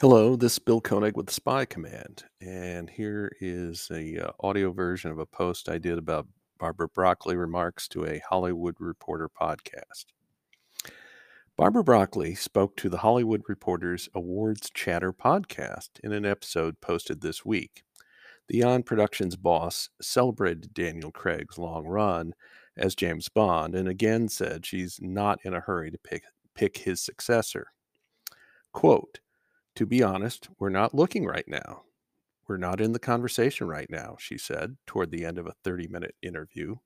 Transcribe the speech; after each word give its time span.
Hello, 0.00 0.34
this 0.34 0.54
is 0.54 0.58
Bill 0.58 0.80
Koenig 0.80 1.16
with 1.16 1.26
the 1.26 1.32
Spy 1.32 1.64
Command, 1.64 2.24
and 2.40 2.90
here 2.90 3.30
is 3.40 3.86
a 3.92 4.26
uh, 4.26 4.32
audio 4.40 4.72
version 4.72 5.12
of 5.12 5.20
a 5.20 5.24
post 5.24 5.68
I 5.68 5.78
did 5.78 5.98
about 5.98 6.26
Barbara 6.58 6.88
Broccoli 6.88 7.36
remarks 7.36 7.86
to 7.88 8.04
a 8.04 8.20
Hollywood 8.28 8.74
Reporter 8.80 9.28
podcast. 9.28 10.06
Barbara 11.56 11.84
Broccoli 11.84 12.34
spoke 12.34 12.76
to 12.78 12.88
the 12.88 12.98
Hollywood 12.98 13.42
Reporter's 13.46 14.08
Awards 14.16 14.68
Chatter 14.74 15.12
podcast 15.12 15.90
in 16.02 16.10
an 16.10 16.26
episode 16.26 16.80
posted 16.80 17.20
this 17.20 17.44
week. 17.44 17.84
The 18.48 18.58
Eon 18.58 18.82
Productions 18.82 19.36
boss 19.36 19.90
celebrated 20.02 20.74
Daniel 20.74 21.12
Craig's 21.12 21.56
long 21.56 21.86
run 21.86 22.34
as 22.76 22.96
James 22.96 23.28
Bond 23.28 23.76
and 23.76 23.86
again 23.86 24.28
said 24.28 24.66
she's 24.66 24.98
not 25.00 25.38
in 25.44 25.54
a 25.54 25.60
hurry 25.60 25.92
to 25.92 25.98
pick, 25.98 26.24
pick 26.56 26.78
his 26.78 27.00
successor. 27.00 27.68
Quote, 28.72 29.20
to 29.76 29.86
be 29.86 30.02
honest, 30.02 30.48
we're 30.58 30.68
not 30.68 30.94
looking 30.94 31.24
right 31.24 31.46
now. 31.48 31.82
We're 32.46 32.56
not 32.58 32.80
in 32.80 32.92
the 32.92 32.98
conversation 32.98 33.68
right 33.68 33.88
now, 33.88 34.16
she 34.18 34.36
said 34.38 34.76
toward 34.86 35.10
the 35.10 35.24
end 35.24 35.38
of 35.38 35.46
a 35.46 35.54
30 35.64 35.88
minute 35.88 36.14
interview. 36.22 36.76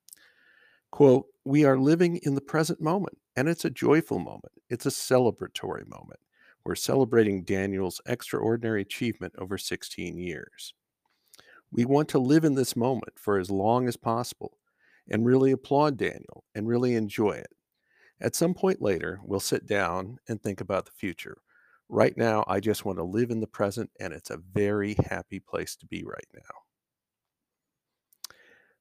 Quote, 0.90 1.26
We 1.44 1.64
are 1.64 1.76
living 1.76 2.18
in 2.22 2.34
the 2.34 2.40
present 2.40 2.80
moment, 2.80 3.18
and 3.36 3.48
it's 3.48 3.64
a 3.64 3.70
joyful 3.70 4.18
moment. 4.18 4.52
It's 4.70 4.86
a 4.86 4.90
celebratory 4.90 5.86
moment. 5.86 6.20
We're 6.64 6.74
celebrating 6.76 7.44
Daniel's 7.44 8.00
extraordinary 8.06 8.82
achievement 8.82 9.34
over 9.38 9.58
16 9.58 10.16
years. 10.16 10.74
We 11.70 11.84
want 11.84 12.08
to 12.10 12.18
live 12.18 12.44
in 12.44 12.54
this 12.54 12.76
moment 12.76 13.18
for 13.18 13.38
as 13.38 13.50
long 13.50 13.88
as 13.88 13.96
possible 13.96 14.58
and 15.10 15.26
really 15.26 15.52
applaud 15.52 15.96
Daniel 15.96 16.44
and 16.54 16.68
really 16.68 16.94
enjoy 16.94 17.32
it. 17.32 17.52
At 18.20 18.34
some 18.34 18.54
point 18.54 18.82
later, 18.82 19.20
we'll 19.22 19.40
sit 19.40 19.66
down 19.66 20.18
and 20.28 20.42
think 20.42 20.60
about 20.60 20.86
the 20.86 20.92
future. 20.92 21.38
Right 21.88 22.16
now, 22.16 22.44
I 22.46 22.60
just 22.60 22.84
want 22.84 22.98
to 22.98 23.04
live 23.04 23.30
in 23.30 23.40
the 23.40 23.46
present, 23.46 23.90
and 23.98 24.12
it's 24.12 24.30
a 24.30 24.36
very 24.36 24.94
happy 25.08 25.40
place 25.40 25.74
to 25.76 25.86
be 25.86 26.04
right 26.04 26.26
now. 26.34 26.54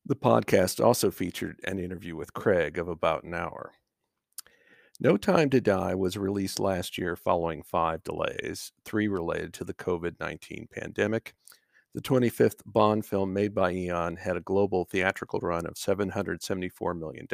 The 0.06 0.16
podcast 0.16 0.84
also 0.84 1.12
featured 1.12 1.60
an 1.64 1.80
interview 1.80 2.16
with 2.16 2.34
Craig 2.34 2.78
of 2.78 2.88
about 2.88 3.24
an 3.24 3.34
hour. 3.34 3.74
No 5.00 5.16
Time 5.16 5.50
to 5.52 5.62
Die 5.62 5.96
was 5.96 6.18
released 6.18 6.60
last 6.60 6.98
year 6.98 7.16
following 7.16 7.62
five 7.62 8.04
delays, 8.04 8.72
three 8.84 9.08
related 9.08 9.54
to 9.56 9.64
the 9.64 9.74
COVID 9.74 10.20
19 10.20 10.68
pandemic. 10.72 11.34
The 11.94 12.02
25th 12.02 12.62
Bond 12.66 13.06
film 13.06 13.34
made 13.34 13.54
by 13.54 13.72
Eon 13.72 14.18
had 14.18 14.38
a 14.38 14.42
global 14.42 14.86
theatrical 14.86 15.40
run 15.40 15.66
of 15.66 15.76
$774 15.76 16.98
million 16.98 17.28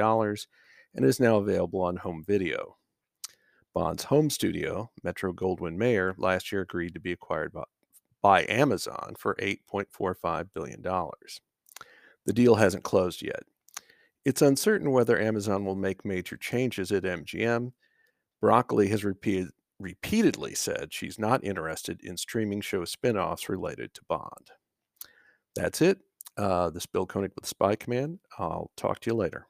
and 0.95 1.05
is 1.05 1.19
now 1.19 1.37
available 1.37 1.81
on 1.81 1.97
home 1.97 2.23
video. 2.25 2.77
Bond's 3.73 4.03
home 4.03 4.29
studio, 4.29 4.91
Metro 5.03 5.33
Goldwyn 5.33 5.75
Mayer, 5.75 6.13
last 6.17 6.51
year 6.51 6.61
agreed 6.61 6.93
to 6.93 6.99
be 6.99 7.11
acquired 7.11 7.51
by, 7.51 7.63
by 8.21 8.45
Amazon 8.47 9.15
for 9.17 9.35
$8.45 9.35 10.49
billion. 10.53 10.81
The 12.25 12.33
deal 12.33 12.55
hasn't 12.55 12.83
closed 12.83 13.21
yet. 13.21 13.43
It's 14.25 14.41
uncertain 14.41 14.91
whether 14.91 15.19
Amazon 15.19 15.65
will 15.65 15.75
make 15.75 16.05
major 16.05 16.37
changes 16.37 16.91
at 16.91 17.03
MGM. 17.03 17.73
Broccoli 18.39 18.87
has 18.89 19.03
repeated, 19.03 19.49
repeatedly 19.79 20.55
said 20.55 20.93
she's 20.93 21.19
not 21.19 21.43
interested 21.43 21.99
in 22.01 22.15
streaming 22.15 22.61
show 22.61 22.85
spin 22.85 23.17
offs 23.17 23.49
related 23.49 23.93
to 23.93 24.01
Bond. 24.07 24.51
That's 25.55 25.81
it. 25.81 25.99
Uh, 26.37 26.69
this 26.69 26.85
Bill 26.85 27.05
Koenig 27.05 27.31
with 27.35 27.45
Spy 27.45 27.75
Command. 27.75 28.19
I'll 28.39 28.71
talk 28.77 28.99
to 29.01 29.09
you 29.09 29.15
later. 29.15 29.47